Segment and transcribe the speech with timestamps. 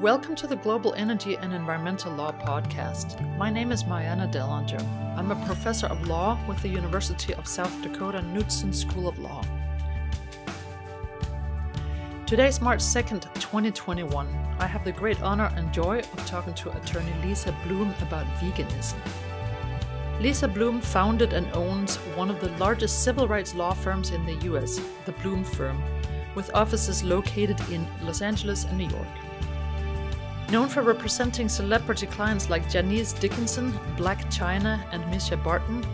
[0.00, 3.20] Welcome to the Global Energy and Environmental Law Podcast.
[3.38, 4.82] My name is Mariana Delanger.
[5.16, 9.42] I'm a professor of law with the University of South Dakota Knudson School of Law.
[12.26, 14.28] Today is March 2nd, 2021.
[14.58, 18.98] I have the great honor and joy of talking to attorney Lisa Bloom about veganism.
[20.20, 24.34] Lisa Bloom founded and owns one of the largest civil rights law firms in the
[24.52, 25.80] US, the Bloom Firm,
[26.34, 29.08] with offices located in Los Angeles and New York.
[30.50, 35.84] Known for representing celebrity clients like Janice Dickinson, Blac Chyna, and Mischa Barton,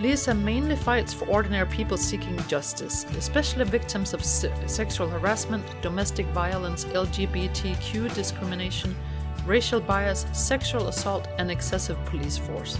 [0.00, 6.24] Lisa mainly fights for ordinary people seeking justice, especially victims of se- sexual harassment, domestic
[6.28, 8.96] violence, LGBTQ discrimination,
[9.44, 12.78] racial bias, sexual assault, and excessive police force.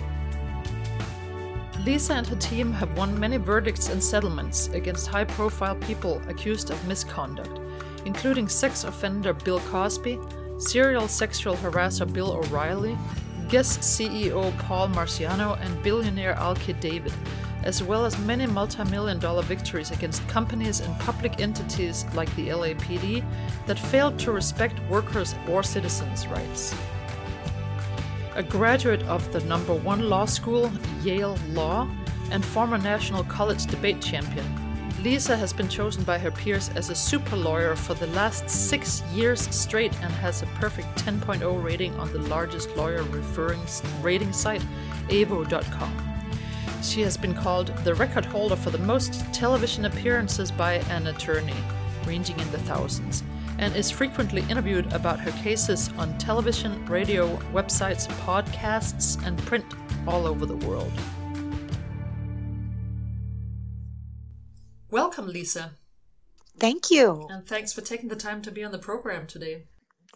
[1.84, 6.70] Lisa and her team have won many verdicts and settlements against high profile people accused
[6.70, 7.60] of misconduct,
[8.06, 10.18] including sex offender Bill Cosby,
[10.60, 12.96] serial sexual harasser Bill O'Reilly,
[13.48, 17.12] Guess CEO Paul Marciano, and billionaire Alki David,
[17.64, 22.48] as well as many multi million dollar victories against companies and public entities like the
[22.48, 23.24] LAPD
[23.66, 26.74] that failed to respect workers' or citizens' rights.
[28.36, 30.70] A graduate of the number one law school,
[31.02, 31.88] Yale Law,
[32.30, 34.46] and former National College debate champion,
[35.02, 39.02] Lisa has been chosen by her peers as a super lawyer for the last six
[39.14, 43.62] years straight and has a perfect 10.0 rating on the largest lawyer referring
[44.02, 44.62] rating site,
[45.08, 46.10] Avvo.com.
[46.82, 51.56] She has been called the record holder for the most television appearances by an attorney,
[52.04, 53.22] ranging in the thousands,
[53.58, 59.64] and is frequently interviewed about her cases on television, radio, websites, podcasts, and print
[60.06, 60.92] all over the world.
[64.90, 65.72] Welcome, Lisa.
[66.58, 67.26] Thank you.
[67.30, 69.64] And thanks for taking the time to be on the program today.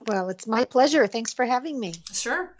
[0.06, 1.06] Well, it's my pleasure.
[1.06, 1.94] Thanks for having me.
[2.12, 2.56] Sure.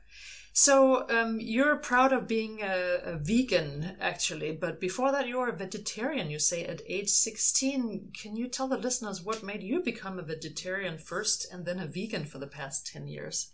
[0.57, 5.49] So, um, you're proud of being a, a, vegan, actually, but before that, you were
[5.49, 8.13] a vegetarian, you say, at age 16.
[8.23, 11.89] Can you tell the listeners what made you become a vegetarian first and then a
[11.89, 13.51] vegan for the past 10 years?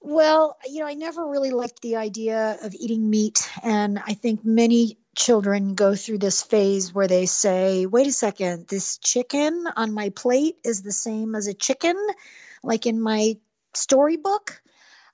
[0.00, 3.50] Well, you know, I never really liked the idea of eating meat.
[3.64, 8.66] And I think many children go through this phase where they say, wait a second,
[8.68, 11.96] this chicken on my plate is the same as a chicken,
[12.62, 13.36] like in my
[13.74, 14.62] storybook.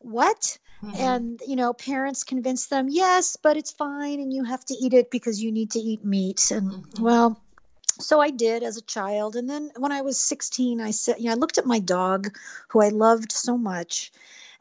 [0.01, 0.59] What?
[0.83, 0.97] Mm-hmm.
[0.97, 4.21] And, you know, parents convince them, yes, but it's fine.
[4.21, 6.51] And you have to eat it because you need to eat meat.
[6.51, 7.03] And, mm-hmm.
[7.03, 7.43] well,
[7.99, 9.37] so I did as a child.
[9.37, 12.37] And then when I was 16, I said, you know, I looked at my dog
[12.69, 14.13] who I loved so much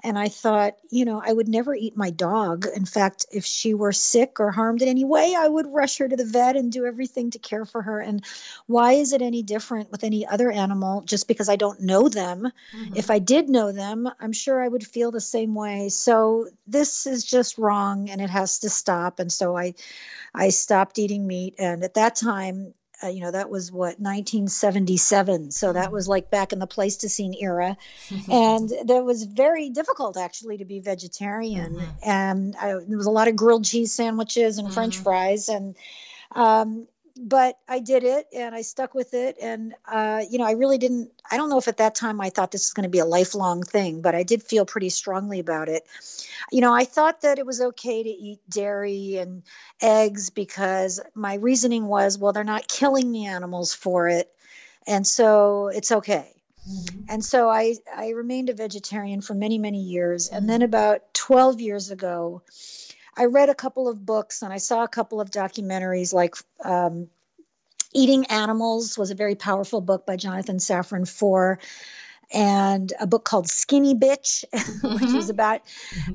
[0.06, 2.68] and I thought, you know, I would never eat my dog.
[2.76, 6.08] In fact, if she were sick or harmed in any way, I would rush her
[6.08, 8.00] to the vet and do everything to care for her.
[8.00, 8.24] And
[8.68, 12.44] why is it any different with any other animal just because I don't know them?
[12.44, 12.96] Mm-hmm.
[12.96, 15.90] If I did know them, I'm sure I would feel the same way.
[15.90, 19.20] So this is just wrong and it has to stop.
[19.20, 19.74] And so I
[20.36, 25.52] I stopped eating meat and at that time uh, you know that was what 1977
[25.52, 27.78] so that was like back in the pleistocene era
[28.32, 32.10] and that was very difficult actually to be vegetarian mm-hmm.
[32.10, 34.74] and I, there was a lot of grilled cheese sandwiches and mm-hmm.
[34.74, 35.76] french fries and
[36.32, 39.38] um, but I did it and I stuck with it.
[39.42, 42.30] And, uh, you know, I really didn't, I don't know if at that time I
[42.30, 45.40] thought this was going to be a lifelong thing, but I did feel pretty strongly
[45.40, 45.86] about it.
[46.52, 49.44] You know, I thought that it was okay to eat dairy and
[49.82, 54.30] eggs because my reasoning was, well, they're not killing the animals for it.
[54.86, 56.32] And so it's okay.
[56.70, 57.06] Mm-hmm.
[57.10, 60.30] And so I, I remained a vegetarian for many, many years.
[60.30, 62.42] And then about 12 years ago,
[63.18, 67.08] I read a couple of books and I saw a couple of documentaries like um,
[67.94, 71.60] Eating Animals was a very powerful book by Jonathan Safran Foer
[72.34, 75.30] and a book called Skinny Bitch, which is mm-hmm.
[75.30, 75.62] about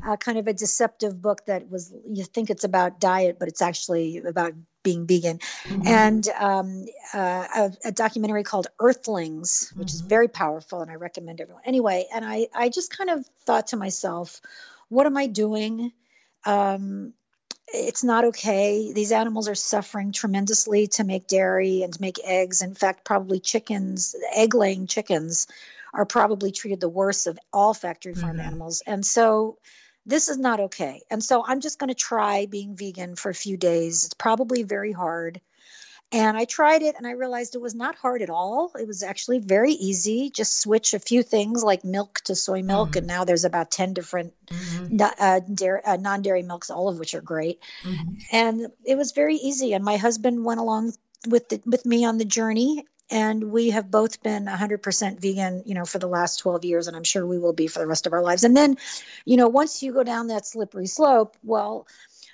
[0.07, 3.63] uh, kind of a deceptive book that was, you think it's about diet, but it's
[3.63, 5.39] actually about being vegan.
[5.39, 5.87] Mm-hmm.
[5.87, 9.95] And um, uh, a, a, documentary called Earthlings, which mm-hmm.
[9.95, 11.63] is very powerful, and I recommend everyone.
[11.65, 14.41] Anyway, and I, I just kind of thought to myself,
[14.89, 15.93] what am I doing?
[16.45, 17.13] Um,
[17.73, 18.93] it's not okay.
[18.93, 22.63] These animals are suffering tremendously to make dairy and to make eggs.
[22.63, 25.47] In fact, probably chickens, egg laying chickens,
[25.93, 28.47] are probably treated the worst of all factory farm mm-hmm.
[28.47, 28.83] animals.
[28.87, 29.59] And so
[30.07, 31.03] this is not okay.
[31.11, 34.05] And so I'm just going to try being vegan for a few days.
[34.05, 35.41] It's probably very hard.
[36.13, 38.73] And I tried it and I realized it was not hard at all.
[38.79, 40.31] It was actually very easy.
[40.31, 42.91] Just switch a few things like milk to soy milk.
[42.91, 42.99] Mm-hmm.
[42.99, 44.97] And now there's about 10 different mm-hmm.
[45.01, 47.61] uh, dairy, uh, non dairy milks, all of which are great.
[47.85, 48.15] Mm-hmm.
[48.33, 49.73] And it was very easy.
[49.73, 50.95] And my husband went along
[51.29, 52.85] with, the, with me on the journey.
[53.11, 56.97] and we have both been 100% vegan, you know, for the last 12 years, and
[56.97, 58.45] I'm sure we will be for the rest of our lives.
[58.45, 58.79] And then,
[59.25, 61.87] you know, once you go down that slippery slope, well,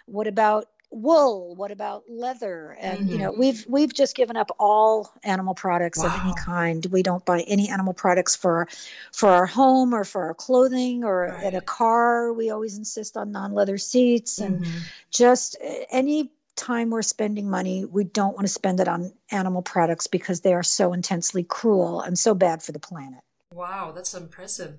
[0.06, 3.08] what about wool what about leather and mm-hmm.
[3.08, 3.40] you know mm-hmm.
[3.40, 6.06] we've we've just given up all animal products wow.
[6.06, 8.68] of any kind we don't buy any animal products for
[9.12, 11.44] for our home or for our clothing or right.
[11.44, 14.78] in a car we always insist on non-leather seats and mm-hmm.
[15.10, 19.62] just eh, any time we're spending money we don't want to spend it on animal
[19.62, 23.20] products because they are so intensely cruel and so bad for the planet
[23.52, 24.78] wow that's impressive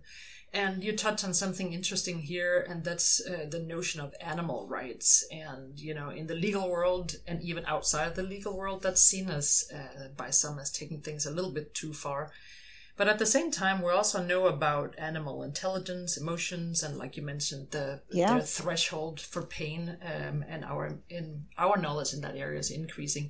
[0.58, 5.24] and you touch on something interesting here, and that's uh, the notion of animal rights.
[5.32, 9.30] And, you know, in the legal world and even outside the legal world, that's seen
[9.30, 12.32] as, uh, by some, as taking things a little bit too far.
[12.98, 17.24] But at the same time, we also know about animal intelligence, emotions, and like you
[17.24, 18.40] mentioned, the, yeah.
[18.40, 23.30] the threshold for pain, um, and our in our knowledge in that area is increasing.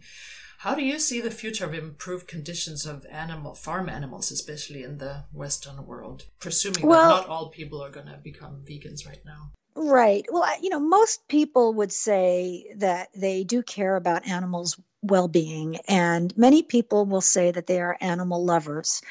[0.62, 4.98] How do you see the future of improved conditions of animal farm animals, especially in
[4.98, 6.26] the Western world?
[6.40, 9.52] Presuming well, that not all people are going to become vegans right now.
[9.76, 10.26] Right.
[10.32, 15.78] Well, you know, most people would say that they do care about animals' well being,
[15.88, 19.02] and many people will say that they are animal lovers.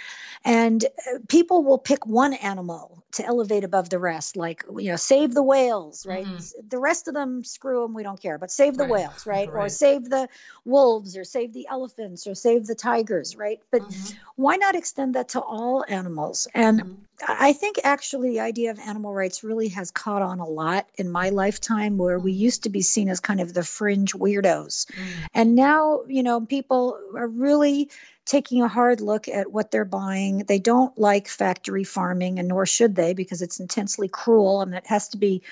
[0.45, 4.97] And uh, people will pick one animal to elevate above the rest, like, you know,
[4.97, 6.25] save the whales, right?
[6.25, 6.69] Mm-hmm.
[6.69, 8.93] The rest of them, screw them, we don't care, but save the right.
[8.93, 9.49] whales, right?
[9.53, 9.65] right?
[9.65, 10.29] Or save the
[10.65, 13.61] wolves, or save the elephants, or save the tigers, right?
[13.71, 14.17] But mm-hmm.
[14.37, 16.47] why not extend that to all animals?
[16.55, 16.95] And mm-hmm.
[17.27, 21.11] I think actually the idea of animal rights really has caught on a lot in
[21.11, 22.41] my lifetime, where we mm-hmm.
[22.41, 24.87] used to be seen as kind of the fringe weirdos.
[24.87, 25.07] Mm.
[25.33, 27.91] And now, you know, people are really
[28.27, 30.39] taking a hard look at what they're buying.
[30.39, 34.87] They don't like factory farming, and nor should they, because it's intensely cruel and it
[34.87, 35.43] has to be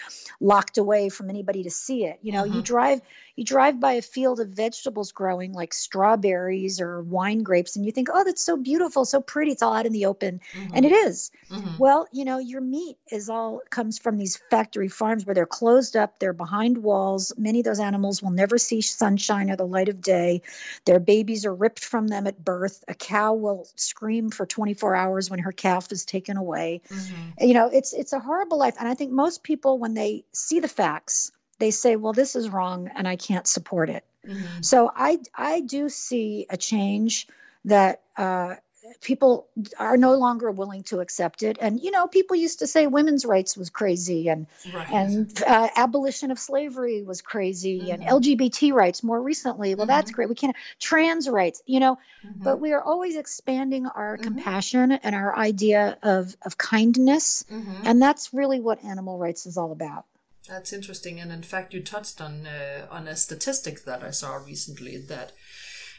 [0.41, 2.19] locked away from anybody to see it.
[2.23, 2.57] You know, mm-hmm.
[2.57, 3.01] you drive
[3.37, 7.93] you drive by a field of vegetables growing like strawberries or wine grapes and you
[7.93, 10.75] think oh that's so beautiful so pretty it's all out in the open mm-hmm.
[10.75, 11.31] and it is.
[11.51, 11.79] Mm-hmm.
[11.79, 15.97] well you know your meat is all comes from these factory farms where they're closed
[15.97, 19.89] up they're behind walls many of those animals will never see sunshine or the light
[19.89, 20.43] of day
[20.85, 25.31] their babies are ripped from them at birth a cow will scream for 24 hours
[25.31, 27.45] when her calf is taken away mm-hmm.
[27.47, 30.61] you know it's it's a horrible life and i think most people when they see
[30.61, 34.05] the facts they say, well, this is wrong and I can't support it.
[34.27, 34.63] Mm-hmm.
[34.63, 37.29] So I, I do see a change
[37.67, 38.57] that uh,
[39.01, 39.47] people
[39.79, 41.59] are no longer willing to accept it.
[41.61, 44.91] And, you know, people used to say women's rights was crazy and, right.
[44.91, 48.03] and uh, abolition of slavery was crazy mm-hmm.
[48.03, 49.75] and LGBT rights more recently.
[49.75, 49.97] Well, mm-hmm.
[49.97, 50.29] that's great.
[50.29, 52.43] We can't, trans rights, you know, mm-hmm.
[52.43, 54.25] but we are always expanding our mm-hmm.
[54.25, 57.45] compassion and our idea of, of kindness.
[57.51, 57.83] Mm-hmm.
[57.85, 60.05] And that's really what animal rights is all about.
[60.49, 64.35] That's interesting, and in fact, you touched on uh, on a statistic that I saw
[64.35, 65.33] recently that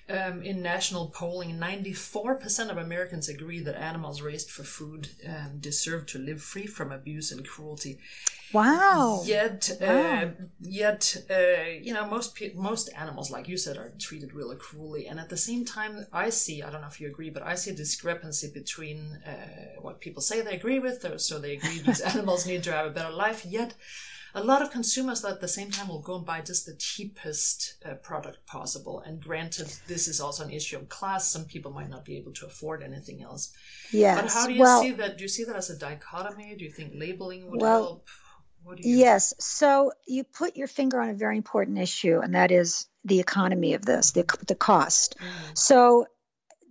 [0.09, 5.09] um, in national polling, ninety four percent of Americans agree that animals raised for food
[5.27, 7.99] um, deserve to live free from abuse and cruelty.
[8.53, 9.23] Wow!
[9.25, 10.31] Yet, uh, wow.
[10.61, 15.07] Yet, uh, you know, most pe- most animals, like you said, are treated really cruelly,
[15.07, 16.61] and at the same time, I see.
[16.61, 20.21] I don't know if you agree, but I see a discrepancy between uh, what people
[20.21, 23.43] say they agree with, so they agree these animals need to have a better life,
[23.45, 23.73] yet
[24.35, 27.75] a lot of consumers at the same time will go and buy just the cheapest
[27.85, 29.01] uh, product possible.
[29.05, 31.29] And granted, this is also an issue of class.
[31.29, 33.53] Some people might not be able to afford anything else.
[33.91, 34.21] Yes.
[34.21, 35.17] But how do you well, see that?
[35.17, 36.55] Do you see that as a dichotomy?
[36.57, 38.07] Do you think labeling would well, help?
[38.77, 38.97] You...
[38.97, 39.33] Yes.
[39.39, 43.73] So you put your finger on a very important issue, and that is the economy
[43.73, 45.15] of this, the, the cost.
[45.17, 45.57] Mm.
[45.57, 46.07] So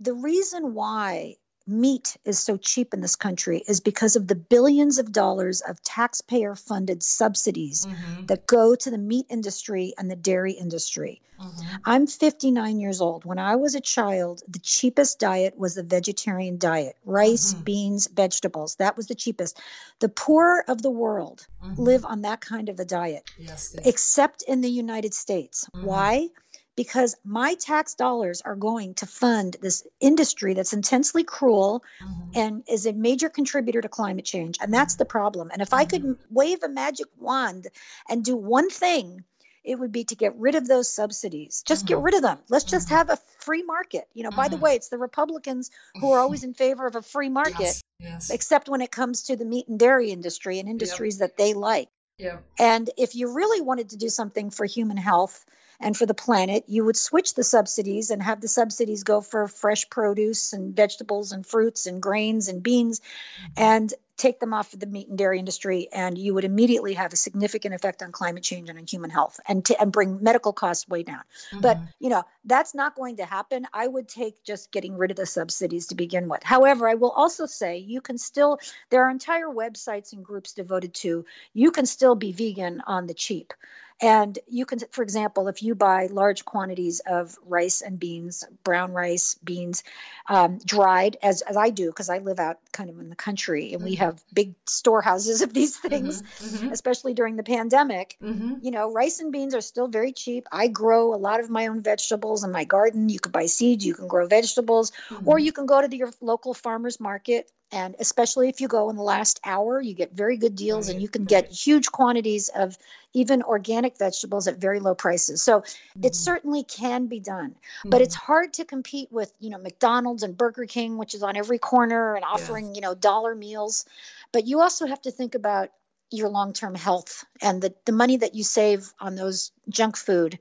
[0.00, 4.98] the reason why meat is so cheap in this country is because of the billions
[4.98, 8.26] of dollars of taxpayer funded subsidies mm-hmm.
[8.26, 11.22] that go to the meat industry and the dairy industry.
[11.40, 11.76] Mm-hmm.
[11.84, 13.24] I'm 59 years old.
[13.24, 17.64] When I was a child, the cheapest diet was the vegetarian diet rice, mm-hmm.
[17.64, 18.76] beans, vegetables.
[18.76, 19.58] That was the cheapest.
[20.00, 21.82] The poor of the world mm-hmm.
[21.82, 25.66] live on that kind of a diet, yes, except in the United States.
[25.74, 25.86] Mm-hmm.
[25.86, 26.28] Why?
[26.76, 32.30] Because my tax dollars are going to fund this industry that's intensely cruel mm-hmm.
[32.34, 34.58] and is a major contributor to climate change.
[34.60, 35.50] And that's the problem.
[35.52, 35.80] And if mm-hmm.
[35.80, 36.34] I could mm-hmm.
[36.34, 37.68] wave a magic wand
[38.08, 39.24] and do one thing,
[39.64, 41.62] it would be to get rid of those subsidies.
[41.66, 41.94] Just mm-hmm.
[41.94, 42.38] get rid of them.
[42.48, 42.96] Let's just mm-hmm.
[42.96, 44.06] have a free market.
[44.12, 44.64] You know, by the mm-hmm.
[44.64, 47.82] way, it's the Republicans who are always in favor of a free market, yes.
[47.98, 48.30] Yes.
[48.30, 51.30] except when it comes to the meat and dairy industry and industries yep.
[51.30, 51.88] that they like.
[52.18, 52.44] Yep.
[52.58, 55.44] And if you really wanted to do something for human health,
[55.80, 59.48] and for the planet, you would switch the subsidies and have the subsidies go for
[59.48, 63.00] fresh produce and vegetables and fruits and grains and beans.
[63.00, 63.62] Mm-hmm.
[63.62, 67.12] And take them off of the meat and dairy industry, and you would immediately have
[67.12, 70.52] a significant effect on climate change and on human health, and to, and bring medical
[70.52, 71.22] costs way down.
[71.50, 71.60] Mm-hmm.
[71.60, 73.66] But you know that's not going to happen.
[73.72, 76.42] I would take just getting rid of the subsidies to begin with.
[76.42, 78.58] However, I will also say you can still
[78.90, 83.14] there are entire websites and groups devoted to you can still be vegan on the
[83.14, 83.52] cheap.
[84.00, 88.92] And you can, for example, if you buy large quantities of rice and beans, brown
[88.92, 89.84] rice, beans,
[90.28, 93.72] um, dried, as, as I do, because I live out kind of in the country
[93.72, 93.90] and mm-hmm.
[93.90, 95.88] we have big storehouses of these mm-hmm.
[95.88, 96.70] things, mm-hmm.
[96.70, 98.16] especially during the pandemic.
[98.20, 98.54] Mm-hmm.
[98.62, 100.48] You know, rice and beans are still very cheap.
[100.50, 103.08] I grow a lot of my own vegetables in my garden.
[103.08, 104.92] You can buy seeds, you can grow vegetables,
[105.24, 105.44] or mm-hmm.
[105.44, 108.96] you can go to the, your local farmer's market and especially if you go in
[108.96, 111.28] the last hour you get very good deals right, and you can right.
[111.28, 112.76] get huge quantities of
[113.14, 116.04] even organic vegetables at very low prices so mm-hmm.
[116.04, 117.90] it certainly can be done mm-hmm.
[117.90, 121.36] but it's hard to compete with you know mcdonald's and burger king which is on
[121.36, 122.74] every corner and offering yeah.
[122.74, 123.86] you know dollar meals
[124.32, 125.70] but you also have to think about
[126.10, 130.38] your long-term health and the, the money that you save on those junk food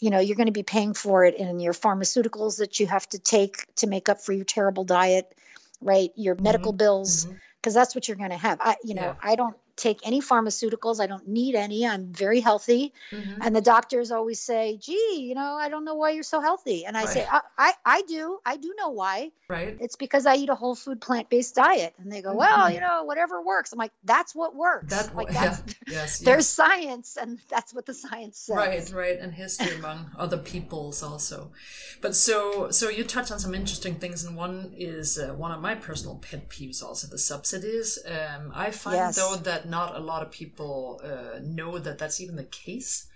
[0.00, 3.08] you know you're going to be paying for it in your pharmaceuticals that you have
[3.08, 5.34] to take to make up for your terrible diet
[5.80, 6.10] right?
[6.16, 6.78] Your medical mm-hmm.
[6.78, 7.80] bills, because mm-hmm.
[7.80, 8.58] that's what you're going to have.
[8.60, 9.14] I, you know, yeah.
[9.22, 11.00] I don't take any pharmaceuticals.
[11.00, 11.86] I don't need any.
[11.86, 12.92] I'm very healthy.
[13.10, 13.42] Mm-hmm.
[13.42, 16.84] And the doctors always say, gee, you know, I don't know why you're so healthy.
[16.84, 17.08] And I right.
[17.08, 18.38] say, I, I, I, do.
[18.44, 19.30] I do know why.
[19.48, 19.76] Right.
[19.80, 21.94] It's because I eat a whole food plant based diet.
[21.98, 22.38] And they go, mm-hmm.
[22.38, 23.72] well, you know, whatever works.
[23.72, 24.90] I'm like, that's what works.
[24.90, 25.74] That, like that's, yeah.
[25.86, 26.48] yes, there's yes.
[26.48, 28.56] science and that's what the science says.
[28.56, 29.18] Right, right.
[29.18, 31.52] And history among other peoples also.
[32.00, 34.24] But so, so you touch on some interesting things.
[34.24, 37.98] And one is uh, one of my personal pet peeves also the subsidies.
[38.06, 39.16] Um, I find yes.
[39.16, 43.08] though that not a lot of people uh, know that that's even the case.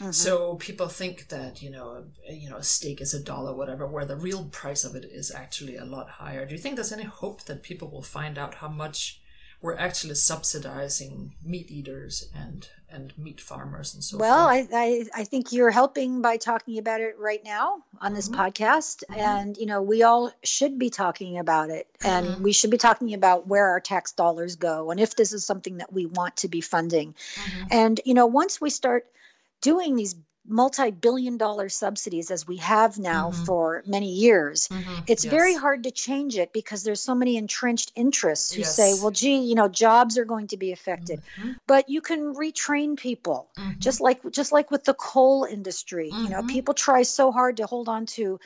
[0.00, 0.12] Mm-hmm.
[0.12, 4.04] So people think that you know, you know, a steak is a dollar, whatever, where
[4.04, 6.46] the real price of it is actually a lot higher.
[6.46, 9.20] Do you think there's any hope that people will find out how much
[9.60, 14.68] we're actually subsidizing meat eaters and and meat farmers and so well, forth.
[14.70, 18.28] Well, I, I, I think you're helping by talking about it right now on this
[18.28, 18.40] mm-hmm.
[18.40, 19.04] podcast.
[19.10, 19.20] Mm-hmm.
[19.20, 21.86] And, you know, we all should be talking about it.
[22.02, 22.42] And mm-hmm.
[22.42, 25.78] we should be talking about where our tax dollars go and if this is something
[25.78, 27.14] that we want to be funding.
[27.34, 27.66] Mm-hmm.
[27.70, 29.06] And, you know, once we start
[29.60, 30.14] doing these
[30.48, 33.44] multi-billion dollar subsidies as we have now mm-hmm.
[33.44, 35.00] for many years mm-hmm.
[35.06, 35.30] it's yes.
[35.30, 38.74] very hard to change it because there's so many entrenched interests who yes.
[38.74, 41.52] say well gee you know jobs are going to be affected mm-hmm.
[41.66, 43.78] but you can retrain people mm-hmm.
[43.78, 46.48] just like just like with the coal industry you know mm-hmm.
[46.48, 48.40] people try so hard to hold on to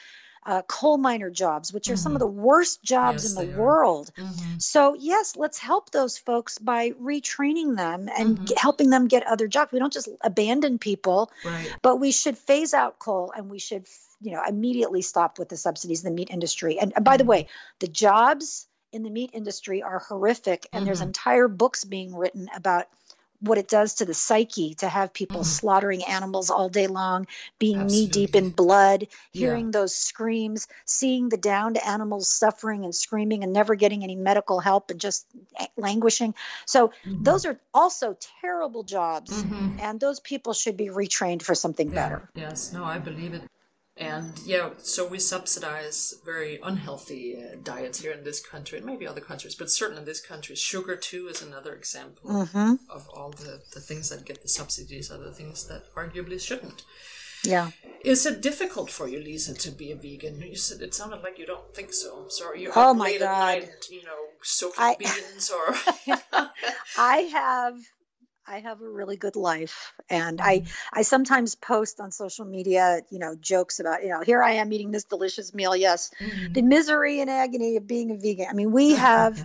[0.44, 1.98] uh, coal miner jobs, which are mm-hmm.
[1.98, 2.36] some of mm-hmm.
[2.36, 4.10] the worst jobs yes, in the world.
[4.16, 4.58] Mm-hmm.
[4.58, 8.54] So, yes, let's help those folks by retraining them and mm-hmm.
[8.56, 9.72] helping them get other jobs.
[9.72, 11.74] We don't just abandon people, right.
[11.82, 13.86] but we should phase out coal and we should,
[14.20, 16.78] you know, immediately stop with the subsidies in the meat industry.
[16.78, 17.30] And, and by the mm-hmm.
[17.30, 21.08] way, the jobs in the meat industry are horrific, and there's mm-hmm.
[21.08, 22.88] entire books being written about
[23.42, 25.44] what it does to the psyche to have people mm.
[25.44, 27.26] slaughtering animals all day long,
[27.58, 29.70] being knee deep in blood, hearing yeah.
[29.72, 34.90] those screams, seeing the downed animals suffering and screaming and never getting any medical help
[34.90, 35.26] and just
[35.76, 36.34] languishing.
[36.66, 37.22] So mm-hmm.
[37.24, 39.78] those are also terrible jobs, mm-hmm.
[39.80, 41.94] and those people should be retrained for something yeah.
[41.94, 42.30] better.
[42.34, 43.42] Yes, no, I believe it.
[43.96, 49.06] And yeah, so we subsidize very unhealthy uh, diets here in this country, and maybe
[49.06, 50.56] other countries, but certainly in this country.
[50.56, 52.74] Sugar, too, is another example mm-hmm.
[52.88, 56.84] of all the, the things that get the subsidies, are the things that arguably shouldn't.
[57.44, 57.70] Yeah.
[58.02, 60.40] Is it difficult for you, Lisa, to be a vegan?
[60.40, 62.22] You said it sounded like you don't think so.
[62.22, 62.62] I'm sorry.
[62.62, 63.60] You're oh my god!
[63.60, 65.74] Night, you know, soaking I, beans or.
[66.98, 67.76] I have
[68.46, 69.92] I have a really good life.
[70.10, 70.98] And I, mm-hmm.
[70.98, 74.72] I sometimes post on social media, you know, jokes about, you know, here I am
[74.72, 75.76] eating this delicious meal.
[75.76, 76.10] Yes.
[76.20, 76.52] Mm-hmm.
[76.52, 78.46] The misery and agony of being a vegan.
[78.50, 79.42] I mean, we have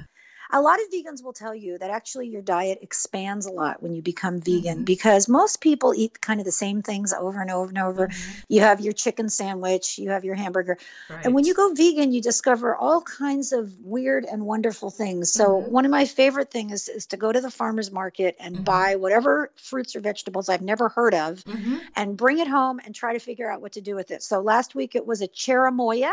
[0.51, 3.93] a lot of vegans will tell you that actually your diet expands a lot when
[3.93, 4.83] you become vegan mm-hmm.
[4.83, 8.07] because most people eat kind of the same things over and over and over.
[8.07, 8.39] Mm-hmm.
[8.49, 10.77] You have your chicken sandwich, you have your hamburger.
[11.09, 11.25] Right.
[11.25, 15.31] And when you go vegan, you discover all kinds of weird and wonderful things.
[15.31, 15.71] So, mm-hmm.
[15.71, 18.63] one of my favorite things is, is to go to the farmer's market and mm-hmm.
[18.63, 21.77] buy whatever fruits or vegetables I've never heard of mm-hmm.
[21.95, 24.23] and bring it home and try to figure out what to do with it.
[24.23, 26.11] So, last week it was a cherimoya.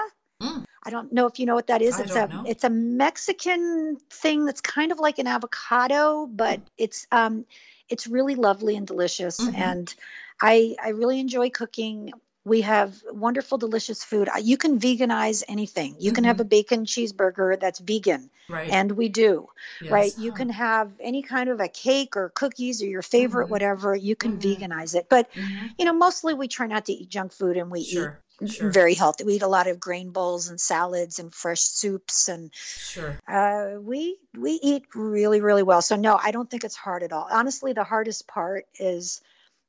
[0.84, 1.98] I don't know if you know what that is.
[1.98, 2.44] I it's a know.
[2.46, 7.46] it's a Mexican thing that's kind of like an avocado, but it's um
[7.88, 9.54] it's really lovely and delicious mm-hmm.
[9.54, 9.94] and
[10.40, 12.12] I I really enjoy cooking.
[12.46, 14.28] We have wonderful, delicious food.
[14.42, 15.96] You can veganize anything.
[15.98, 16.14] You mm-hmm.
[16.16, 16.42] can have mm-hmm.
[16.42, 18.68] a bacon cheeseburger that's vegan, right.
[18.68, 19.48] and we do,
[19.80, 19.90] yes.
[19.90, 20.12] right?
[20.18, 23.52] You can have any kind of a cake or cookies or your favorite, mm-hmm.
[23.52, 23.96] whatever.
[23.96, 24.62] You can mm-hmm.
[24.62, 25.68] veganize it, but mm-hmm.
[25.78, 28.20] you know, mostly we try not to eat junk food and we sure.
[28.20, 28.70] eat sure.
[28.70, 29.24] very healthy.
[29.24, 33.18] We eat a lot of grain bowls and salads and fresh soups, and sure.
[33.28, 35.82] uh, we we eat really really well.
[35.82, 37.26] So no, I don't think it's hard at all.
[37.30, 39.20] Honestly, the hardest part is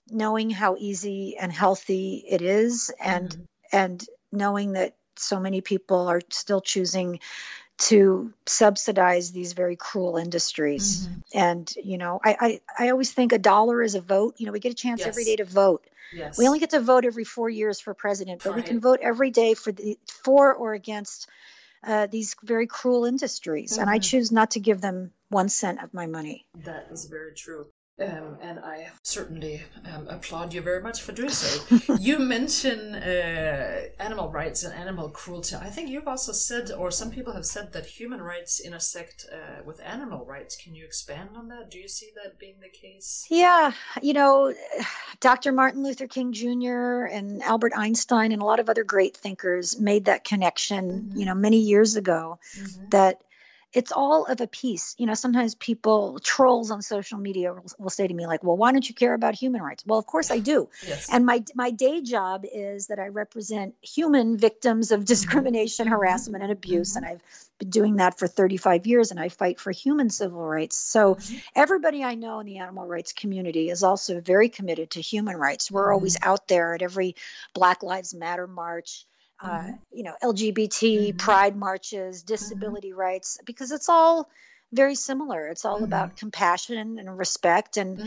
[0.09, 3.43] knowing how easy and healthy it is, and mm-hmm.
[3.71, 7.19] and knowing that so many people are still choosing
[7.77, 11.07] to subsidize these very cruel industries.
[11.07, 11.19] Mm-hmm.
[11.33, 14.35] And, you know, I, I, I, always think a dollar is a vote.
[14.37, 15.09] You know, we get a chance yes.
[15.09, 15.85] every day to vote.
[16.13, 16.37] Yes.
[16.37, 18.57] We only get to vote every four years for president, but right.
[18.57, 21.27] we can vote every day for the for or against
[21.83, 23.73] uh, these very cruel industries.
[23.73, 23.81] Mm-hmm.
[23.81, 24.01] And I mm-hmm.
[24.01, 26.45] choose not to give them one cent of my money.
[26.63, 27.67] That is very true.
[27.97, 31.95] Um, and I certainly um, applaud you very much for doing so.
[31.99, 35.55] you mention uh, animal rights and animal cruelty.
[35.55, 39.63] I think you've also said, or some people have said, that human rights intersect uh,
[39.63, 40.57] with animal rights.
[40.57, 41.71] Can you expand on that?
[41.71, 43.25] Do you see that being the case?
[43.29, 43.71] Yeah,
[44.01, 44.53] you know,
[45.21, 45.53] Dr.
[45.53, 47.05] Martin Luther King Jr.
[47.05, 51.17] and Albert Einstein and a lot of other great thinkers made that connection, mm-hmm.
[51.17, 52.89] you know, many years ago mm-hmm.
[52.89, 53.21] that
[53.75, 54.95] it's all of a piece.
[54.97, 58.55] You know, sometimes people, trolls on social media, will, will, say to me like, "Well,
[58.55, 60.69] why don't you care about human rights?" Well, of course I do.
[60.87, 61.09] Yes.
[61.11, 66.51] And my my day job is that I represent human victims of discrimination, harassment, and
[66.53, 67.21] abuse, and I've
[67.59, 70.77] been doing that for 35 years, and I fight for human civil rights.
[70.77, 71.37] So mm-hmm.
[71.53, 75.69] everybody I know in the animal rights community is also very committed to human rights.
[75.69, 76.29] We're always mm-hmm.
[76.29, 77.15] out there at every
[77.53, 79.05] Black Lives Matter march
[79.41, 79.71] uh, mm-hmm.
[79.91, 81.17] you know, LGBT mm-hmm.
[81.17, 82.33] pride marches, mm-hmm.
[82.33, 82.99] disability mm-hmm.
[82.99, 84.29] rights, because it's all
[84.71, 85.47] very similar.
[85.47, 86.17] It's all about mm-hmm.
[86.17, 88.01] compassion and respect and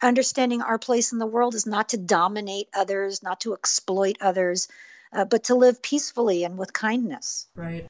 [0.00, 4.68] understanding our place in the world is not to dominate others, not to exploit others,
[5.12, 7.46] uh, but to live peacefully and with kindness.
[7.54, 7.86] Right.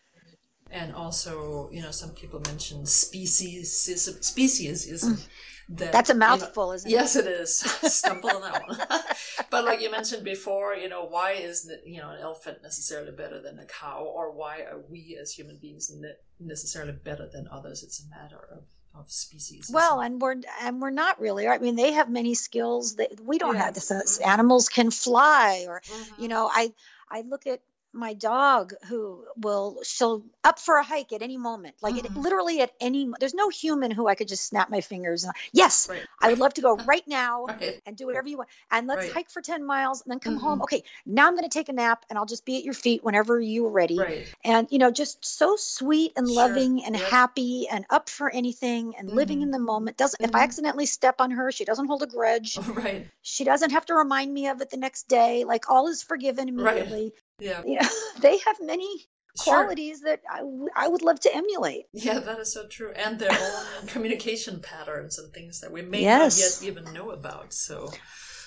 [0.74, 5.12] And also, you know, some people mention species, speciesism.
[5.12, 5.28] Mm
[5.70, 6.92] that that's a mouthful, you know, isn't it?
[6.92, 7.56] Yes, it is.
[7.94, 8.78] Stumble on that one.
[9.50, 13.40] but like you mentioned before, you know, why is you know an elephant necessarily better
[13.40, 15.90] than a cow, or why are we as human beings
[16.38, 17.82] necessarily better than others?
[17.82, 18.64] It's a matter of
[18.94, 19.70] of species.
[19.72, 21.48] Well, and we're and we're not really.
[21.48, 23.64] I mean, they have many skills that we don't yeah.
[23.64, 23.74] have.
[23.74, 24.28] This, mm-hmm.
[24.28, 26.22] Animals can fly, or mm-hmm.
[26.22, 26.74] you know, I
[27.10, 27.60] I look at
[27.94, 32.06] my dog who will she'll up for a hike at any moment like mm-hmm.
[32.06, 35.32] it, literally at any there's no human who i could just snap my fingers and
[35.52, 36.02] yes right.
[36.20, 37.80] i would love to go right now right.
[37.86, 39.12] and do whatever you want and let's right.
[39.12, 40.44] hike for 10 miles and then come mm-hmm.
[40.44, 42.74] home okay now i'm going to take a nap and i'll just be at your
[42.74, 43.98] feet whenever you're ready
[44.44, 46.36] and you know just so sweet and sure.
[46.36, 47.08] loving and yep.
[47.08, 49.16] happy and up for anything and mm-hmm.
[49.16, 50.44] living in the moment doesn't if i mm-hmm.
[50.44, 54.32] accidentally step on her she doesn't hold a grudge right she doesn't have to remind
[54.32, 57.12] me of it the next day like all is forgiven immediately
[57.44, 57.62] yeah.
[57.64, 57.88] You know,
[58.20, 59.06] they have many
[59.38, 60.10] qualities sure.
[60.10, 61.84] that I, w- I would love to emulate.
[61.92, 62.92] Yeah, that is so true.
[62.92, 66.38] And their own communication patterns and things that we may yes.
[66.38, 67.52] not yet even know about.
[67.52, 67.92] So,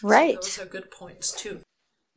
[0.01, 0.43] right.
[0.43, 1.61] So those are good points too.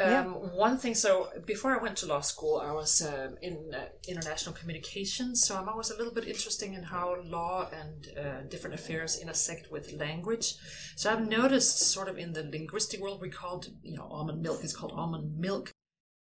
[0.00, 0.24] Um, yeah.
[0.24, 4.54] One thing, so before I went to law school, I was um, in uh, international
[4.54, 9.20] communications, so I'm always a little bit interested in how law and uh, different affairs
[9.20, 10.54] intersect with language.
[10.96, 14.64] So I've noticed, sort of in the linguistic world, we called, you know, almond milk
[14.64, 15.70] is called almond milk,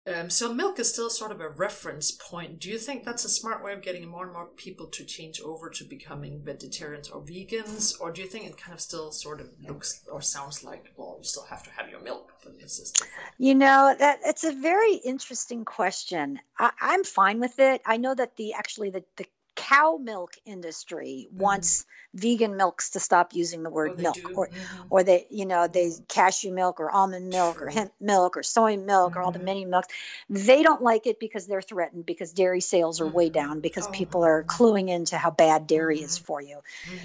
[0.06, 2.58] um, so milk is still sort of a reference point.
[2.58, 5.40] Do you think that's a smart way of getting more and more people to change
[5.40, 9.40] over to becoming vegetarians or vegans, or do you think it kind of still sort
[9.40, 12.80] of looks or sounds like well, you still have to have your milk, but this
[12.80, 13.30] is different?
[13.38, 16.40] You know that it's a very interesting question.
[16.58, 17.80] I, am fine with it.
[17.86, 19.26] I know that the actually the the
[19.72, 21.42] cow milk industry mm-hmm.
[21.42, 24.82] wants vegan milks to stop using the word oh, milk or mm-hmm.
[24.90, 27.66] or they you know they cashew milk or almond milk True.
[27.66, 29.18] or hemp milk or soy milk mm-hmm.
[29.18, 29.46] or all the mm-hmm.
[29.46, 29.88] many milks
[30.28, 33.35] they don't like it because they're threatened because dairy sales are way mm-hmm.
[33.35, 33.90] down because oh.
[33.90, 36.24] people are cluing into how bad dairy is mm-hmm.
[36.26, 36.58] for you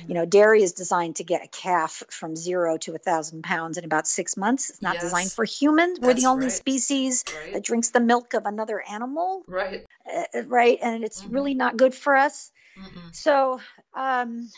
[0.07, 3.77] you know dairy is designed to get a calf from zero to a thousand pounds
[3.77, 5.03] in about six months it's not yes.
[5.03, 6.51] designed for humans That's we're the only right.
[6.51, 7.53] species right.
[7.53, 11.95] that drinks the milk of another animal right uh, right and it's really not good
[11.95, 13.13] for us Mm-mm.
[13.13, 13.59] So
[13.95, 14.49] um,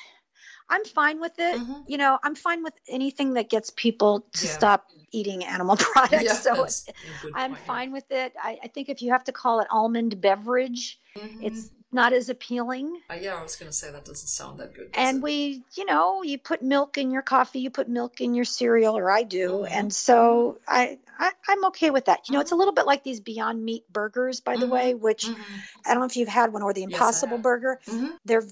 [0.70, 1.60] I'm fine with it.
[1.60, 1.82] Mm-hmm.
[1.88, 4.52] You know, I'm fine with anything that gets people to yeah.
[4.52, 6.24] stop eating animal products.
[6.24, 6.68] Yeah, so
[7.34, 8.34] I'm point, fine with it.
[8.42, 11.44] I, I, think if you have to call it almond beverage, mm-hmm.
[11.44, 13.02] it's not as appealing.
[13.10, 14.92] Uh, yeah, I was going to say that doesn't sound that good.
[14.94, 15.24] And it?
[15.24, 18.98] we, you know, you put milk in your coffee, you put milk in your cereal,
[18.98, 19.74] or I do, mm-hmm.
[19.74, 22.30] and so I, I, am okay with that.
[22.30, 22.60] You know, it's a mm-hmm.
[22.60, 24.74] little bit like these Beyond Meat burgers, by the mm-hmm.
[24.74, 25.42] way, which mm-hmm.
[25.86, 27.80] I don't know if you've had one or the Impossible yes, Burger.
[28.26, 28.44] They're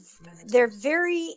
[0.48, 1.36] they're very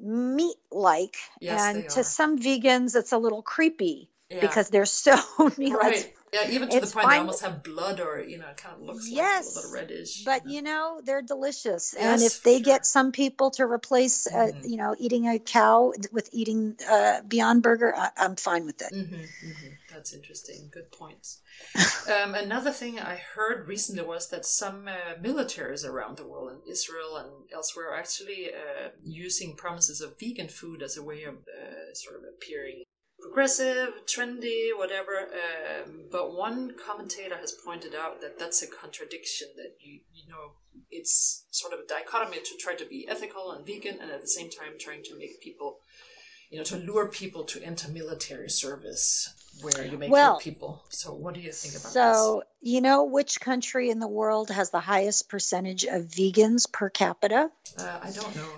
[0.00, 4.40] meat like, yes, and to some vegans, it's a little creepy yeah.
[4.40, 5.16] because they're so
[5.58, 5.72] meat.
[5.72, 6.12] Right.
[6.32, 8.82] Yeah, even to the point they almost have blood, or you know, it kind of
[8.86, 10.22] looks Yes, like a little bit reddish.
[10.24, 10.68] but you know.
[10.70, 14.70] you know they're delicious and if they for get some people to replace uh, Mhm.
[14.70, 18.90] you know eating a cow with eating uh, beyond burger I, i'm fine with it
[18.92, 20.68] hmm hmm That's interesting.
[20.70, 21.40] Good points.
[22.08, 26.70] um, another thing I heard recently was that some uh, militaries around the world, in
[26.70, 31.34] Israel and elsewhere, are actually uh, using promises of vegan food as a way of
[31.36, 32.82] uh, sort of appearing
[33.20, 35.28] progressive, trendy, whatever.
[35.32, 39.48] Um, but one commentator has pointed out that that's a contradiction.
[39.56, 40.52] That you you know
[40.90, 44.28] it's sort of a dichotomy to try to be ethical and vegan, and at the
[44.28, 45.78] same time trying to make people
[46.50, 50.82] you know, to lure people to enter military service where you may Well, people.
[50.88, 51.92] So, what do you think about that?
[51.92, 56.88] so you know which country in the world has the highest percentage of vegans per
[56.88, 57.50] capita?
[57.78, 58.48] Uh, I don't know.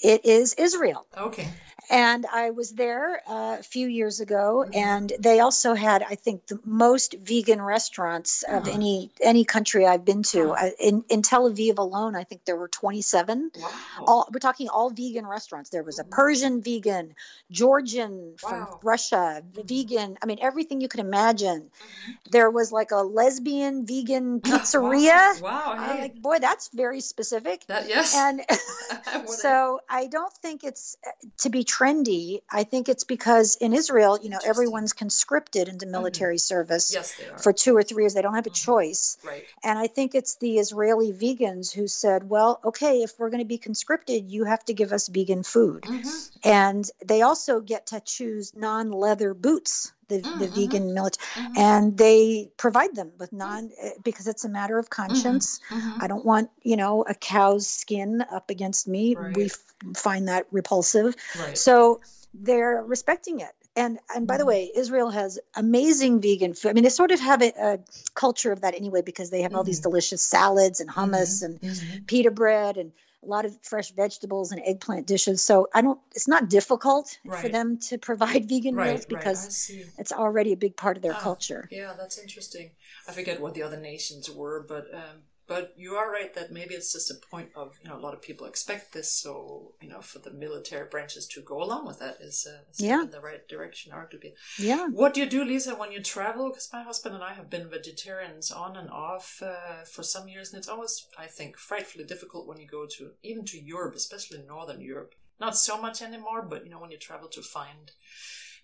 [0.00, 1.48] It is israel Okay.
[1.90, 4.76] and I was there uh, a few years ago, Mhm.
[4.76, 8.72] and they also had, I think, the most vegan restaurants of Huh.
[8.78, 10.54] any any country I've been to.
[10.54, 10.70] Huh.
[10.78, 13.50] In in Tel Aviv alone, I think there were twenty seven.
[13.56, 14.04] Wow.
[14.06, 15.70] All we're talking all vegan restaurants.
[15.70, 17.14] There was a Persian vegan,
[17.50, 18.80] Georgian from Wow.
[18.82, 19.64] Russia, Mhm.
[19.66, 20.18] vegan.
[20.22, 21.70] I mean, everything you could imagine.
[21.70, 22.30] Mhm.
[22.30, 25.40] There was like a lesbian vegan pizzeria.
[25.40, 25.48] Wow.
[25.48, 25.72] wow.
[25.72, 26.00] I'm Hey.
[26.02, 27.64] like, boy, that's very specific.
[27.66, 28.14] that, yes.
[28.14, 28.44] And
[29.26, 32.42] so I don't think it's uh, to be trendy.
[32.50, 37.52] I think it's because in Israel, you know, everyone's conscripted into military service yes, for
[37.52, 38.14] two or three years.
[38.14, 38.54] They don't have a Mhm.
[38.54, 39.16] choice.
[39.24, 39.46] right.
[39.62, 43.46] And I think it's the Israeli vegans who said, well, okay, if we're going to
[43.46, 45.84] be conscripted, you have to give us vegan food.
[45.84, 46.30] Mhm.
[46.44, 50.54] And they also get to choose non leather boots, the, the Mhm.
[50.54, 51.56] vegan military, Mhm.
[51.56, 55.60] and they provide them with non, uh, because it's a matter of conscience.
[55.70, 56.02] Mhm.
[56.02, 59.14] I don't want, you know, a cow's skin up against me.
[59.36, 59.58] We f-
[59.96, 61.14] find that repulsive.
[61.38, 61.56] Right.
[61.56, 62.00] So
[62.34, 63.50] they're respecting it.
[63.76, 64.48] And and by the Mhm.
[64.48, 66.70] way, Israel has amazing vegan food.
[66.70, 67.78] I mean, they sort of have a, a
[68.14, 71.60] culture of that anyway because they have all these delicious salads and hummus and
[72.06, 75.42] pita bread and a lot of fresh vegetables and eggplant dishes.
[75.44, 76.00] So I don't.
[76.14, 78.86] It's not difficult for them to provide vegan Right.
[78.86, 79.92] meals because see.
[79.98, 81.68] it's already a big part of their Ah, culture.
[81.70, 82.70] Yeah, that's interesting.
[83.06, 86.74] I forget what the other nations were, but um, but you are right that maybe
[86.74, 89.88] it's just a point of you know a lot of people expect this, so you
[89.88, 93.02] know for the military branches to go along with that is uh, Yeah.
[93.02, 94.32] in the right direction, arguably.
[94.58, 94.86] Yeah.
[94.88, 96.48] What do you do, Lisa, when you travel?
[96.50, 100.52] Because my husband and I have been vegetarians on and off uh, for some years,
[100.52, 104.38] and it's always, I think, frightfully difficult when you go to even to Europe, especially
[104.46, 105.14] Northern Europe.
[105.40, 107.90] Not so much anymore, but you know when you travel to find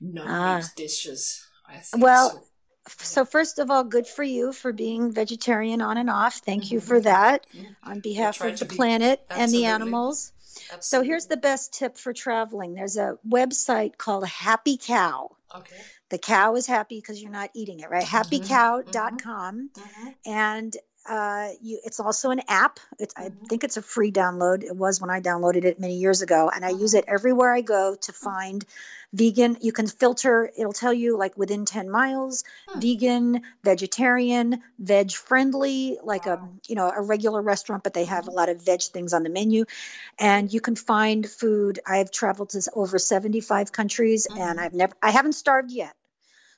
[0.01, 0.73] non-meat Ah.
[0.77, 1.23] dishes.
[1.67, 2.43] I think Well, so.
[2.89, 6.37] So first of all, good for you for being vegetarian on and off.
[6.45, 6.87] Thank you Mhm.
[6.87, 7.47] for that
[7.83, 10.33] on behalf of the be- planet and the animals.
[10.81, 12.75] So here's the best tip for traveling.
[12.75, 15.37] There's a website called Happy Cow.
[15.55, 15.77] okay.
[16.11, 18.05] The cow is happy because you're not eating it, right?
[18.05, 19.71] Mhm, Happycow.com.
[19.75, 20.09] Mm-hmm.
[20.27, 22.81] And uh, you, it's also an app.
[22.99, 23.49] It's, I Mhm.
[23.49, 24.63] think it's a free download.
[24.65, 26.99] It was when I downloaded it many years ago, and I use Mhm.
[26.99, 28.65] it everywhere I go to find
[29.13, 29.57] vegan.
[29.61, 30.51] You can filter.
[30.57, 32.81] It'll tell you like within ten miles, Hmm.
[32.81, 38.31] vegan, vegetarian, veg friendly, like a you know a regular restaurant, but they have a
[38.33, 39.65] lot of veg things on the menu,
[40.19, 41.81] and you can find food.
[41.87, 44.61] I've traveled to over seventy five countries, and Mhm.
[44.61, 45.95] I've never, I haven't starved yet.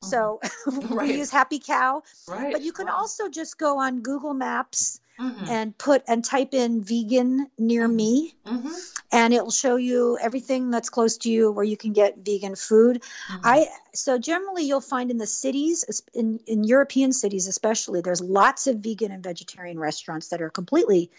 [0.01, 1.09] So Right.
[1.09, 2.53] we use Happy Cow, Right.
[2.53, 2.97] but you can wow.
[2.97, 5.49] also just go on Google Maps Mhm.
[5.49, 7.95] and put and type in vegan near Mhm.
[7.95, 8.73] me Mhm.
[9.13, 13.03] and it'll show you everything that's close to you where you can get vegan food
[13.31, 13.41] Mhm.
[13.45, 18.67] i so generally you'll find in the cities in, in european cities especially there's lots
[18.67, 21.11] of vegan and vegetarian restaurants that are completely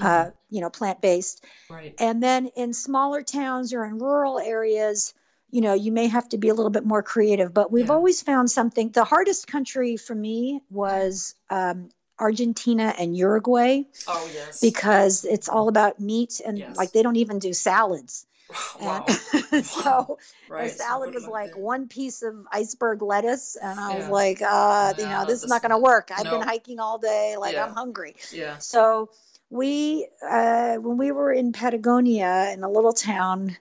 [0.00, 1.94] uh, you know plant-based right.
[1.98, 5.12] and then in smaller towns or in rural areas
[5.52, 7.94] you know you may have to be a little bit more creative but we've Yeah.
[7.94, 14.60] always found something the hardest country for me was um, argentina and uruguay Oh yes.
[14.60, 16.76] because it's all about meat and Yes.
[16.76, 18.26] like they don't even do salads
[18.80, 19.04] wow.
[19.06, 20.64] and so right.
[20.64, 25.06] the salad was like one piece of iceberg lettuce and i was like uh you
[25.06, 26.38] know this is not going to work i've no.
[26.38, 27.64] been hiking all day like Yeah.
[27.66, 28.58] i'm hungry Yeah.
[28.58, 29.10] so
[29.50, 33.56] we uh when we were in patagonia in a little town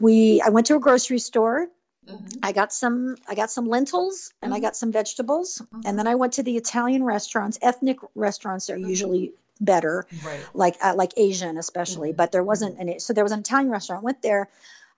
[0.00, 1.68] we i went to a grocery store
[2.08, 2.38] Mhm.
[2.42, 4.62] i got some i got some lentils and i Mhm.
[4.62, 5.82] got some vegetables Mhm.
[5.86, 8.88] and then i went to the italian restaurants ethnic restaurants are Mhm.
[8.88, 10.50] usually better Right.
[10.54, 12.98] like uh, like Asian especially, Mhm, but there wasn't any.
[12.98, 14.02] So there was an Italian restaurant.
[14.02, 14.48] I Went there.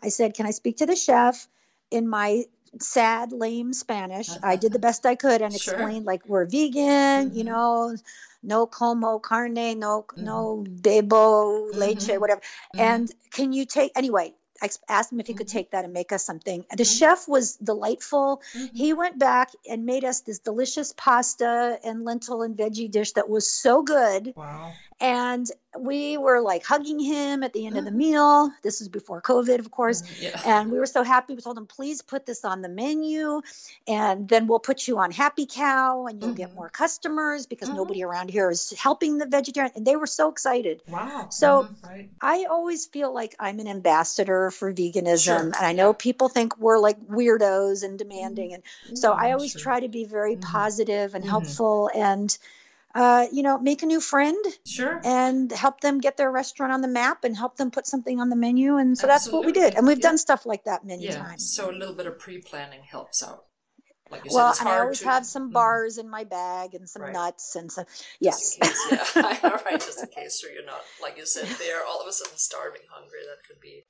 [0.02, 1.46] I said, "Can I speak to the chef?"
[1.90, 2.44] In my
[2.80, 5.74] sad, lame Spanish, I did the best I could and Sure.
[5.74, 7.46] explained like we're vegan, you Mhm.
[7.46, 7.96] know,
[8.42, 12.40] no como carne, no no bebo leche, whatever.
[12.74, 12.78] Mhm.
[12.80, 14.35] And can you take anyway?
[14.62, 15.53] I asked him if he could Mm-hmm.
[15.59, 16.64] take that and make us something.
[16.77, 18.43] The chef was delightful.
[18.55, 18.71] Mhm.
[18.75, 23.29] He went back and made us this delicious pasta and lentil and veggie dish that
[23.29, 24.35] was so good.
[24.37, 24.73] Wow.
[25.00, 27.94] And we were like hugging him at the end of the Mhm.
[27.96, 28.52] meal.
[28.62, 30.02] This was before COVID, of course.
[30.02, 30.40] Mhm, Yeah.
[30.44, 31.35] And we were so happy.
[31.35, 33.42] We told him, please put this on the menu,
[33.88, 36.54] and then we'll put you on Happy Cow, and you'll get Mhm.
[36.54, 37.74] more customers because Mhm.
[37.76, 39.72] nobody around here is helping the vegetarian.
[39.76, 40.83] And they were so excited.
[40.87, 41.26] wow.
[41.30, 42.11] So- Mhm, right.
[42.20, 45.18] I always feel like I'm an ambassador for veganism.
[45.18, 48.54] Sure, And I know people think we're like weirdos and demanding.
[48.54, 48.62] And
[48.94, 49.61] so I Mm, always sure.
[49.61, 52.37] try to be very positive and helpful and,
[52.94, 55.00] uh, you know, make a new friend Sure.
[55.04, 58.28] and help them get their restaurant on the map and help them put something on
[58.28, 58.76] the menu.
[58.76, 59.74] And so that's what we did.
[59.74, 60.02] And we've yeah.
[60.02, 61.16] done stuff like that many yeah.
[61.18, 61.50] times.
[61.50, 63.44] So a little bit of pre-planning helps out.
[64.11, 65.54] Like you well, said, and I always to have some Mhm.
[65.54, 67.12] bars in my bag and some Right.
[67.12, 67.87] nuts and some.
[68.20, 68.57] Yes.
[68.57, 69.38] case, yeah.
[69.42, 72.12] All right, just in case, so you're not, like you said, there all of a
[72.12, 73.20] sudden starving hungry.
[73.26, 73.87] That could be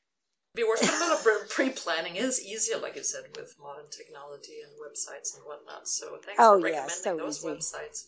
[0.54, 0.80] be worse.
[0.80, 5.34] But a little pre- pre-planning is easier, like you said, with modern technology and websites
[5.36, 5.88] and whatnot.
[5.88, 7.48] So thanks Oh, for yeah, recommending so those easy.
[7.48, 8.04] websites.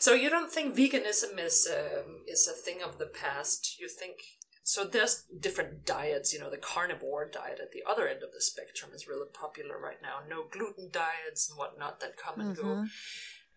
[0.00, 3.78] So you don't think veganism is um, is a thing of the past?
[3.78, 4.16] You think
[4.62, 4.84] so?
[4.84, 6.32] There's different diets.
[6.32, 9.78] You know, the carnivore diet at the other end of the spectrum is really popular
[9.80, 10.16] right now.
[10.28, 12.84] No gluten diets and whatnot that come and go.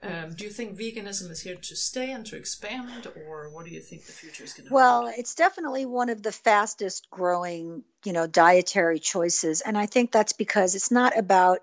[0.03, 3.71] Um, do you think veganism is here to stay and to expand, or what do
[3.71, 4.73] you think the future is going to be?
[4.73, 10.11] Well, it's definitely one of the fastest growing, you know, dietary choices, and I think
[10.11, 11.59] that's because it's not about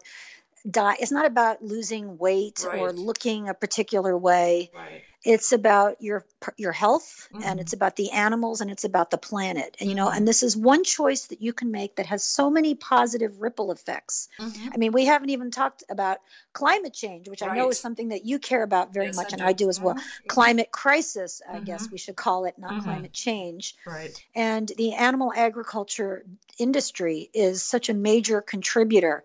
[0.71, 0.99] diet.
[1.01, 4.71] It's not about losing weight or looking a particular way.
[4.75, 5.03] Right.
[5.25, 6.25] It's about your
[6.57, 7.63] your health, and Mhm.
[7.63, 9.77] it's about the animals, and it's about the planet.
[9.81, 10.17] And you know, Mhm.
[10.17, 13.73] and this is one choice that you can make that has so many positive ripple
[13.73, 14.29] effects.
[14.39, 14.69] Mm-hmm.
[14.73, 16.19] I mean, we haven't even talked about
[16.53, 19.37] climate change, which I know is something that you care about very Yes, much, I
[19.37, 19.43] and.
[19.43, 19.97] I do as well.
[19.97, 20.29] Mhm.
[20.29, 23.75] Climate crisis, I guess we should call it, not climate change.
[23.85, 24.25] Right.
[24.35, 26.25] And the animal agriculture
[26.59, 29.25] industry is such a major contributor.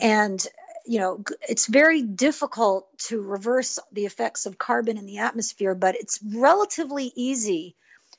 [0.00, 0.44] And
[0.86, 5.94] you know, it's very difficult to reverse the effects of carbon in the atmosphere, but
[5.94, 7.76] it's relatively easy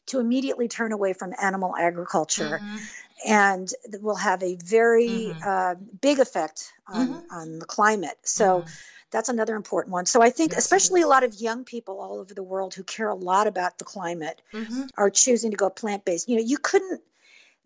[0.07, 2.81] to immediately turn away from animal agriculture Mhm.
[3.27, 5.47] and will have a very Mhm.
[5.47, 7.23] uh, big effect on, Mhm.
[7.31, 8.17] on the climate.
[8.23, 8.73] So Mhm.
[9.11, 10.05] that's another important one.
[10.05, 12.83] So I think, Yes, especially a lot of young people all over the world who
[12.83, 14.89] care a lot about the climate Mhm.
[14.97, 16.29] are choosing to go plant based.
[16.29, 17.01] You know, you couldn't.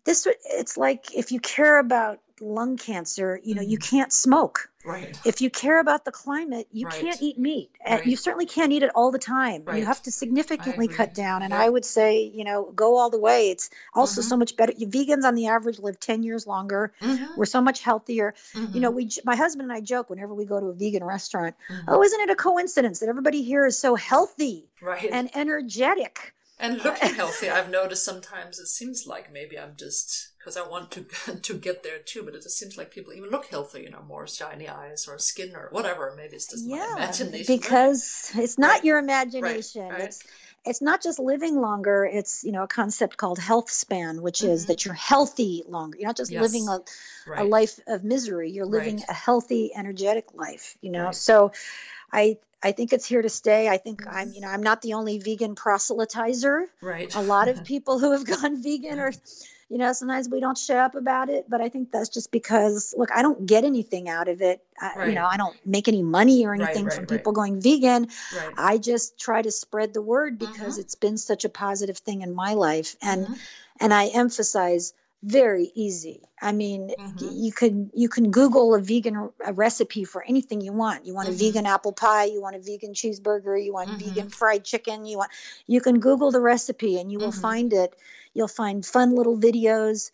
[0.06, 3.90] This it's like if you care about lung cancer, you know, you Mhm.
[3.90, 4.70] can't smoke.
[4.84, 5.18] Right.
[5.24, 7.00] If you care about the climate, you Right.
[7.00, 7.70] can't eat meat.
[7.84, 8.06] And Right.
[8.06, 9.64] you certainly can't eat it all the time.
[9.64, 9.78] Right.
[9.80, 11.42] You have to significantly cut down.
[11.42, 11.60] And Yeah.
[11.60, 13.50] I would say, you know, go all the way.
[13.50, 14.24] It's also Mhm.
[14.28, 14.72] so much better.
[14.74, 16.92] Vegans on the average live 10 years longer.
[17.00, 17.30] Mhm.
[17.34, 18.34] We're so much healthier.
[18.54, 18.94] You know, Mhm.
[18.94, 21.84] we my husband and I joke whenever we go to a vegan restaurant, Mhm.
[21.88, 24.68] oh, isn't it a coincidence that everybody here is so healthy
[25.10, 26.34] and energetic?
[26.58, 30.90] And looking healthy, I've noticed sometimes it seems like maybe I'm just because I want
[30.92, 31.02] to
[31.42, 34.02] to get there too, but it just seems like people even look healthy, you know,
[34.06, 36.14] more shiny eyes or skin or whatever.
[36.16, 37.56] Maybe it's just my yeah, imagination.
[37.58, 38.84] because it's not Right.
[38.84, 39.92] your imagination.
[39.92, 40.02] right.
[40.02, 40.22] It's
[40.64, 42.04] it's not just living longer.
[42.04, 44.66] It's you know a concept called health span, which is Mhm.
[44.68, 45.98] that you're healthy longer.
[45.98, 46.42] You're not just Yes.
[46.42, 46.80] living a,
[47.26, 47.40] right.
[47.40, 48.50] a life of misery.
[48.50, 49.08] You're living Right.
[49.08, 50.76] a healthy, energetic life.
[50.80, 51.14] You know, Right.
[51.14, 51.52] so
[52.12, 53.68] I I think it's here to stay.
[53.68, 54.02] I think.
[54.08, 56.66] I'm you know I'm not the only vegan proselytizer.
[56.80, 57.10] right.
[57.14, 59.12] A lot of people who have gone vegan are.
[59.68, 62.94] You know, sometimes we don't show up about it, but I think that's just because,
[62.96, 64.62] look, I don't get anything out of it.
[64.80, 65.08] I, Right.
[65.08, 67.08] You know, I don't make any money or anything right, from right.
[67.08, 68.06] people going vegan.
[68.32, 68.54] right.
[68.56, 70.82] I just try to spread the word because Mhm.
[70.82, 72.94] it's been such a positive thing in my life.
[73.02, 73.38] And Mhm.
[73.80, 76.22] and I emphasize very easy.
[76.40, 77.44] I mean, Mhm.
[77.44, 81.06] you can you can Google a vegan a recipe for anything you want.
[81.06, 81.34] You want Mhm.
[81.34, 83.98] a vegan apple pie, you want a vegan cheeseburger, you want Mhm.
[83.98, 85.30] vegan fried chicken, you want
[85.66, 87.40] you can Google the recipe and you will Mhm.
[87.40, 87.94] find it.
[88.34, 90.10] You'll find fun little videos.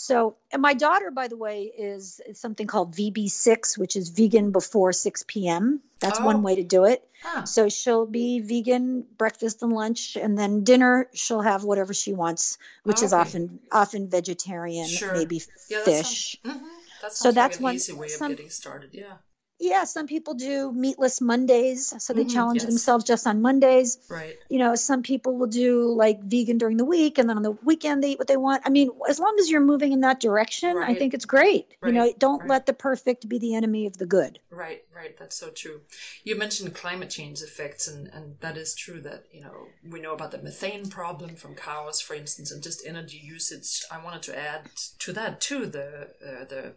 [0.00, 4.52] So, and my daughter, by the way, is, is something called VB6, which is vegan
[4.52, 5.80] before 6 p.m.
[5.98, 6.24] That's Oh.
[6.24, 7.02] one way to do it.
[7.24, 12.12] Ah, So she'll be vegan breakfast and lunch, and then dinner she'll have whatever she
[12.12, 13.20] wants, which is Okay.
[13.22, 15.12] often often vegetarian, Sure.
[15.12, 16.38] maybe yeah, that fish.
[16.44, 16.68] Sounds, mhm.
[17.02, 18.90] That So that's like one- easy way of some- getting started.
[18.92, 19.16] Yeah.
[19.60, 22.66] Yeah, some people do meatless Mondays, so they Mhm, challenge yes.
[22.66, 23.98] themselves just on Mondays.
[24.08, 24.36] Right.
[24.48, 27.50] You know, some people will do like vegan during the week, and then on the
[27.50, 28.62] weekend they eat what they want.
[28.64, 31.74] I mean, as long as you're moving in that direction, I think it's great.
[31.82, 32.48] You know, don't right.
[32.48, 34.38] let the perfect be the enemy of the good.
[34.50, 35.16] Right, right.
[35.18, 35.82] That's so true.
[36.24, 40.14] You mentioned climate change effects, and, and that is true that, you know, we know
[40.14, 43.82] about the methane problem from cows, for instance, and just energy usage.
[43.90, 46.74] I wanted to add to that, too, the, uh, the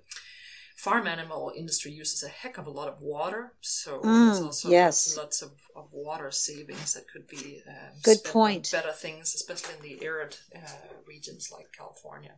[0.84, 3.41] farm animal industry uses a heck of a lot of water.
[3.62, 5.15] So there's Mm, also yes.
[5.15, 8.72] lots, lots of, of water savings that could be um, Good spent on point.
[8.72, 10.60] better things, especially in the arid uh,
[11.08, 12.36] regions like California.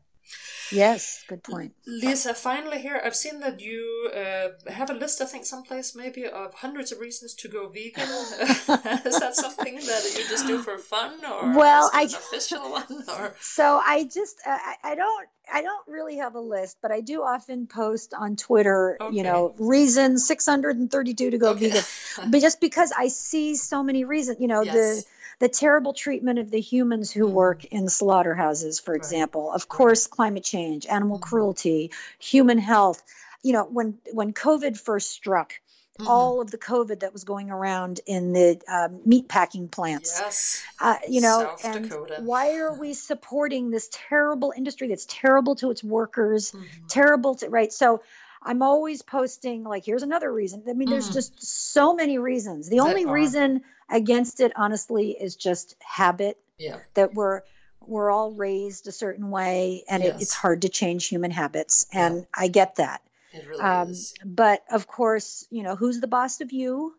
[0.71, 1.73] Yes, good point.
[1.85, 6.25] Lisa, finally here, I've seen that you uh, have a list, I think, someplace maybe
[6.25, 8.03] of hundreds of reasons to go vegan.
[9.05, 13.03] is that something that you just do for fun, or well, I an official one?
[13.09, 16.91] Or so I just uh, I, I don't I don't really have a list, but
[16.91, 19.15] I do often post on Twitter, Okay.
[19.15, 21.69] you know, reason 632 to go Okay.
[21.69, 21.83] vegan.
[22.31, 25.03] But just because I see so many reasons, you know, Yes.
[25.39, 27.33] The terrible treatment of the humans who Mhm.
[27.33, 28.99] work in slaughterhouses, for Right.
[28.99, 29.51] example.
[29.51, 31.21] Of course, climate change, animal Mhm.
[31.21, 33.03] cruelty, human health.
[33.43, 35.53] You know, when when COVID first struck,
[35.99, 36.07] Mhm.
[36.07, 40.63] all of the COVID that was going around in the um, meat packing plants yes,
[40.79, 42.15] uh, you know South and Dakota.
[42.25, 46.87] why are we supporting this terrible industry that's terrible to its workers Mhm.
[46.87, 48.01] terrible to right so
[48.41, 51.13] i'm always posting like here's another reason i mean there's Mhm.
[51.13, 53.13] just so many reasons the There only are.
[53.13, 53.61] reason
[53.93, 57.41] against it honestly is just habit yeah, that we're
[57.85, 62.07] we're all raised a certain way and it, it's hard to change human habits Yeah.
[62.07, 63.01] and i get that
[63.33, 64.13] it really um, is.
[64.25, 66.95] but of course you know who's the boss of you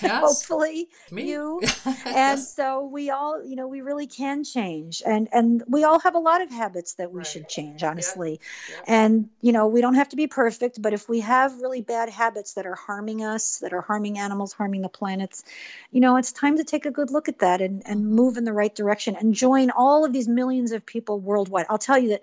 [0.00, 0.02] Yes.
[0.20, 1.28] hopefully Me?
[1.28, 1.60] you
[2.14, 6.14] and so we all you know we really can change and and we all have
[6.14, 7.26] a lot of habits that we Right.
[7.26, 8.80] should change honestly Yeah.
[8.86, 12.08] and you know we don't have to be perfect but if we have really bad
[12.08, 15.44] habits that are harming us that are harming animals harming the planets
[15.90, 18.44] you know it's time to take a good look at that and and move in
[18.44, 22.10] the right direction and join all of these millions of people worldwide i'll tell you
[22.10, 22.22] that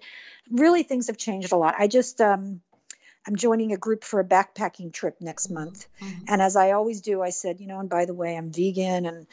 [0.51, 2.61] really things have changed a lot i just um
[3.27, 6.25] i'm joining a group for a backpacking trip next month Mhm.
[6.27, 9.05] and as I always do, I said, you know, and by the way, I'm vegan,
[9.05, 9.27] and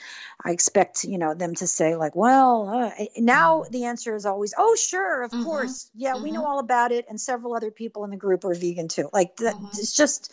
[0.45, 4.55] I expect, you know, them to say like, well, uh, now the answer is always,
[4.57, 5.43] oh, sure, of Mhm.
[5.43, 6.49] course, yeah, we know Mhm.
[6.49, 9.09] all about it, and several other people in the group are vegan too.
[9.13, 10.33] Like that, it's just,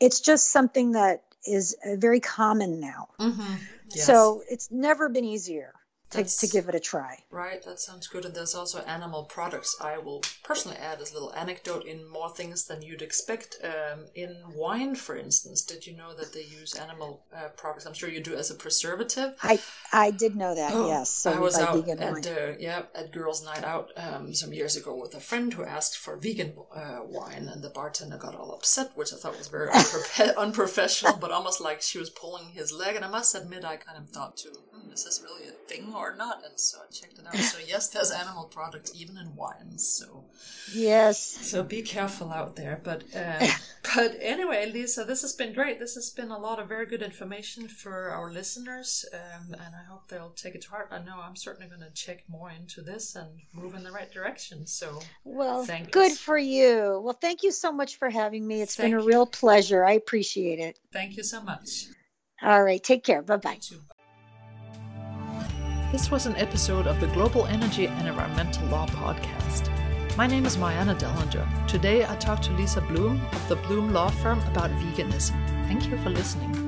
[0.00, 3.08] it's just something that is uh, very common now.
[3.18, 3.58] Mhm.
[3.94, 4.06] Yes.
[4.06, 5.74] So it's never been easier
[6.10, 7.18] to, to give it a try.
[7.30, 8.24] Right, that sounds good.
[8.24, 9.76] And there's also animal products.
[9.80, 13.56] I will personally add as a little anecdote in more things than you'd expect.
[13.62, 17.86] Um, in wine, for instance, did you know that they use animal uh, products?
[17.86, 19.34] I'm sure you do as a preservative.
[19.42, 19.58] I
[19.92, 21.10] I did know that, Oh, yes.
[21.10, 24.94] So I was out at uh, yeah at girls' night out um, some years ago
[24.96, 28.90] with a friend who asked for vegan uh, wine, and the bartender got all upset,
[28.94, 32.96] which I thought was very unprofe- unprofessional, but almost like she was pulling his leg.
[32.96, 35.92] And I must admit, I kind of thought too, hmm, is this really a thing
[35.96, 36.42] or not?
[36.44, 37.36] And so I checked it out.
[37.36, 39.86] So yes, there's animal product even in wines.
[39.86, 40.24] So
[40.72, 41.18] Yes.
[41.20, 42.80] so be careful out there.
[42.82, 43.48] But um,
[43.94, 45.78] but anyway, Lisa, this has been great.
[45.78, 49.84] This has been a lot of very good information for our listeners, um, and I
[49.88, 50.88] hope they'll take it to heart.
[50.90, 54.10] I know I'm certainly going to check more into this and move in the right
[54.10, 54.66] direction.
[54.66, 57.00] So Well, Thank good for you.
[57.04, 58.62] Well, thank you so much for having me.
[58.62, 59.08] It's been Thank a you.
[59.08, 59.84] real pleasure.
[59.84, 60.78] I appreciate it.
[60.92, 61.86] thank you so much.
[62.42, 62.82] All right.
[62.82, 63.22] Take care.
[63.22, 63.58] Bye bye.
[65.94, 69.70] This was an episode of the Global Energy and Environmental Law Podcast.
[70.16, 71.68] My name is Mariana Dellinger.
[71.68, 75.36] Today I talked to Lisa Bloom of the Bloom Law Firm about veganism.
[75.68, 76.63] Thank you for listening.